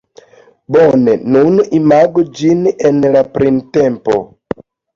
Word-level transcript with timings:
Bone, 0.77 1.13
nun 1.35 1.59
imagu 1.81 2.25
ĝin 2.41 2.65
en 2.91 2.99
la 3.19 3.25
printempo. 3.39 4.21